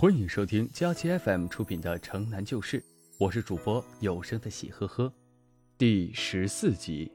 [0.00, 2.80] 欢迎收听佳期 FM 出品的《城南旧事》，
[3.18, 5.12] 我是主播有声的喜呵呵，
[5.76, 7.12] 第十四集。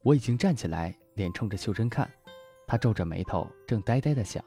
[0.00, 2.10] 我已经站起来，脸冲着秀珍看，
[2.66, 4.42] 她皱着眉头，正呆呆的想。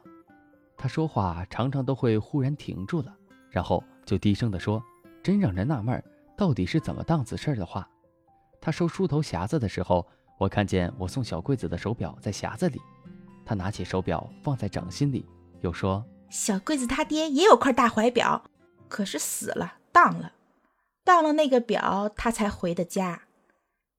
[0.76, 3.16] 她说话常常都会忽然停住了，
[3.52, 4.84] 然后就低声的说
[5.22, 6.04] ：“真让人纳闷，
[6.36, 7.88] 到底是怎么档子事儿的话。”
[8.60, 10.04] 她收梳头匣子的时候，
[10.40, 12.82] 我看见我送小桂子的手表在匣子里，
[13.46, 15.24] 她拿起手表放在掌心里。
[15.62, 18.50] 又说：“小桂子他爹也有块大怀表，
[18.88, 20.34] 可是死了，当了，
[21.04, 23.24] 当了那个表，他才回的家。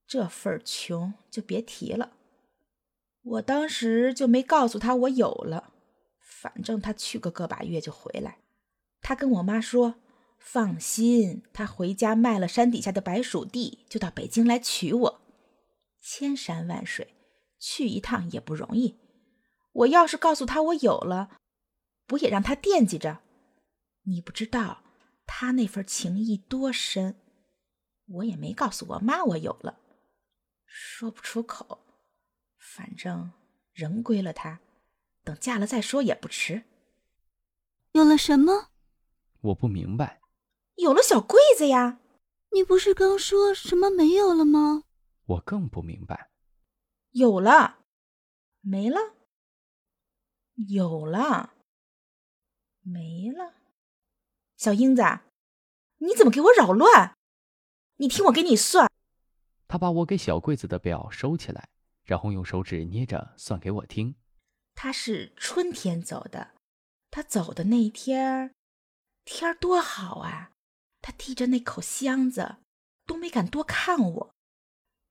[0.07, 2.13] 这份穷就别提了。
[3.23, 5.73] 我当时就没告诉他我有了，
[6.21, 8.39] 反正他去个个把月就回来。
[9.03, 9.97] 他跟我妈说，
[10.39, 15.21] 放心，他回家卖了山底下的白薯地，就到北京来娶我。
[16.01, 17.15] 千山万水，
[17.59, 18.97] 去一趟也不容易。
[19.73, 21.31] 我要是告诉他我有了。”
[22.09, 23.21] 不也让他惦记着？
[24.03, 24.83] 你不知道
[25.27, 27.15] 他那份情谊多深。
[28.07, 29.79] 我也没告诉我妈我有了，
[30.65, 31.85] 说不出口。
[32.57, 33.31] 反正
[33.75, 34.61] 人归了他，
[35.23, 36.65] 等嫁了再说也不迟。
[37.93, 38.71] 有了什么？
[39.43, 40.21] 我不明白。
[40.77, 42.01] 有了小柜子呀！
[42.53, 44.85] 你不是刚说什么没有了吗？
[45.27, 46.31] 我更不明白。
[47.11, 47.81] 有了，
[48.63, 48.99] 没了，
[50.69, 51.53] 有了。
[52.89, 53.55] 没了，
[54.57, 55.03] 小英子，
[55.99, 57.17] 你怎么给我扰乱？
[57.97, 58.91] 你听我给你算。
[59.67, 61.69] 他把我给小桂子的表收起来，
[62.05, 64.15] 然后用手指捏着算给我听。
[64.75, 66.55] 他是春天走的，
[67.11, 68.55] 他走的那一天
[69.25, 70.53] 天多好啊！
[71.03, 72.57] 他提着那口箱子，
[73.05, 74.35] 都没敢多看我。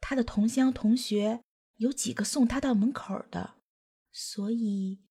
[0.01, 1.43] 他的同乡同学
[1.75, 3.55] 有几个送他到门口的，
[4.11, 5.01] 所以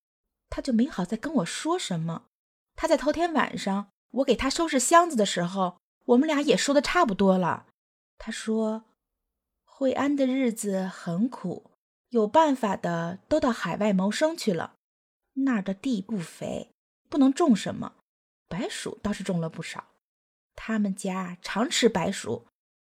[0.48, 2.26] 他就没好再跟我说什么。
[2.76, 7.66] 他在头天晚上，我给他收拾箱子的时候，我们俩也说的差不多了。
[8.18, 8.84] 他说
[9.64, 11.70] ：“惠安的日子很苦，
[12.10, 14.74] 有办法的都到海外谋生去了。
[15.34, 16.70] 那儿的地不肥，
[17.08, 17.94] 不能种什么，
[18.48, 19.84] 白薯倒是种了不少。
[20.54, 22.46] 他们家常吃白薯，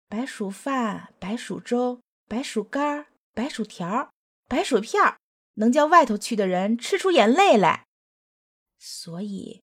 [0.07, 4.09] 白薯饭、白薯粥、白薯干、白薯条、
[4.47, 5.17] 白薯片，
[5.55, 7.85] 能叫外头去的人吃出眼泪来。
[8.77, 9.61] 所以。”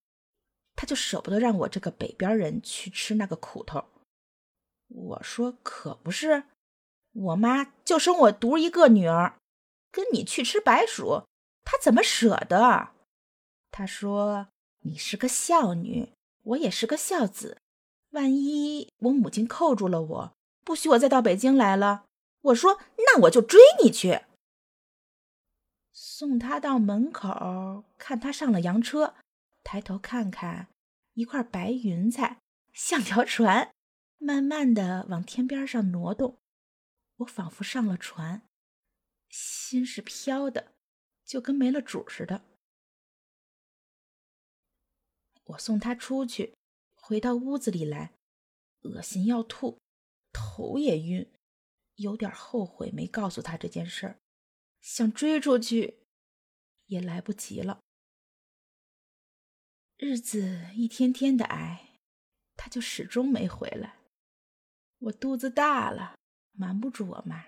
[0.76, 3.84] 他就舍不得让我这个北边人去吃那个苦头。
[4.88, 6.44] 我说可不是，
[7.12, 9.36] 我妈就生我独一个女儿，
[9.90, 11.24] 跟你去吃白薯，
[11.64, 12.90] 她怎么舍得？
[13.70, 14.48] 他说
[14.80, 16.12] 你是个孝女，
[16.42, 17.58] 我也是个孝子，
[18.10, 22.04] 万一我母亲扣住了我，不许我再到北京来了。
[22.42, 24.20] 我说那我就追你去，
[25.92, 29.14] 送他到门口，看他上了洋车。
[29.64, 30.68] 抬头看看，
[31.14, 32.40] 一块白云彩
[32.72, 33.74] 像条船，
[34.18, 36.38] 慢慢的往天边上挪动。
[37.16, 38.46] 我仿佛上了船，
[39.30, 40.74] 心是飘的，
[41.24, 42.44] 就跟没了主似的。
[45.44, 46.54] 我送他出去，
[46.94, 48.14] 回到屋子里来，
[48.82, 49.78] 恶心要吐，
[50.32, 51.32] 头也晕，
[51.96, 54.18] 有点后悔没告诉他这件事儿，
[54.80, 56.02] 想追出去，
[56.86, 57.80] 也来不及了。
[59.96, 62.00] 日子一天天的挨，
[62.56, 63.96] 他就始终没回来。
[64.98, 66.18] 我肚子大了，
[66.52, 67.46] 瞒不住我妈。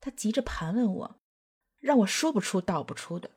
[0.00, 1.20] 他急着盘问我，
[1.78, 3.30] 让我说不出道不出的。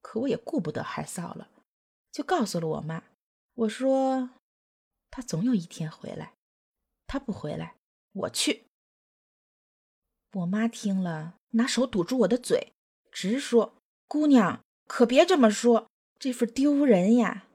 [0.00, 1.50] 可我也顾不得害臊了，
[2.10, 3.04] 就告诉了我妈。
[3.54, 4.30] 我说
[5.10, 6.32] 他总有一天回来，
[7.06, 7.76] 他不回来，
[8.12, 8.64] 我去。
[10.32, 12.72] 我妈听了，拿手堵住我的嘴，
[13.10, 13.74] 直说
[14.08, 15.86] ：“姑娘，可别这么说。”
[16.22, 17.48] 这份丢人呀！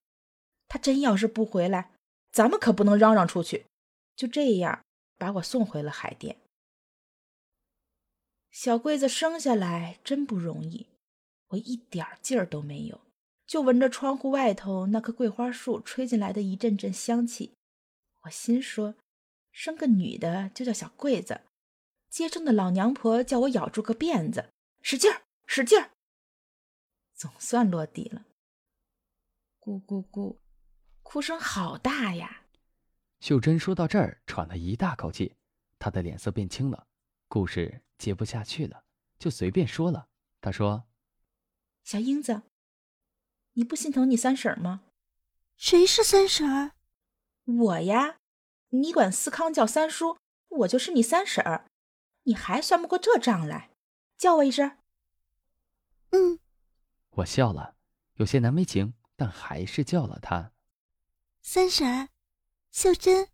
[0.68, 1.94] 他真要是不回来，
[2.34, 3.66] 咱们可不能嚷嚷出去。
[4.14, 4.84] 就这样
[5.18, 6.36] 把我送回了海淀。
[8.52, 10.88] 小桂子生下来真不容易，
[11.48, 13.00] 我一点劲儿都没有，
[13.46, 17.54] 就闻着窗户外头那棵桂花树吹进来的一阵阵香气。
[18.24, 18.96] 我心说，
[19.50, 21.40] 生个女的就叫小桂子。
[22.10, 24.50] 接生的老娘婆叫我咬住个辫子，
[24.81, 25.92] 使劲儿，使劲儿，
[27.16, 28.25] 总算落地了。
[29.68, 30.38] 咕咕咕，
[31.04, 32.44] 哭声好大呀！
[33.19, 35.36] 秀珍说到这儿，喘了一大口气，
[35.78, 36.88] 她的脸色变青了。
[37.28, 38.86] 故事接不下去了，
[39.19, 40.08] 就随便说了。
[40.40, 40.86] 她说
[41.84, 42.44] ：“小英子，
[43.56, 44.84] 你不心疼你三婶吗
[45.58, 46.72] ？”“谁是三婶儿
[47.44, 48.20] ？”“我呀，
[48.70, 50.18] 你管思康叫三叔，
[50.48, 51.66] 我就是你三婶儿。
[52.24, 53.72] 你还算不过这账来，
[54.16, 54.78] 叫我一声。
[56.12, 56.40] ”“嗯。”
[57.16, 57.75] 我笑了。
[58.13, 60.52] 有些难为情，但还是叫了他
[61.42, 62.08] 三婶，
[62.72, 63.28] 秀珍。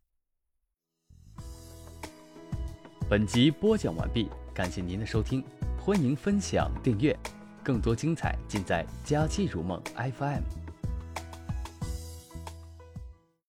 [3.09, 5.43] 本集播讲完毕，感谢您的收听，
[5.77, 7.15] 欢迎分享订阅，
[7.61, 9.79] 更多精彩尽在《佳期如梦》
[10.13, 10.62] FM。